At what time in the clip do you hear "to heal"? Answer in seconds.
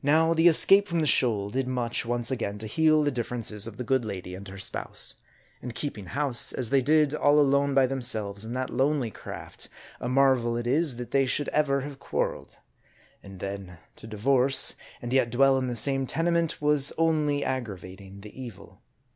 2.58-3.02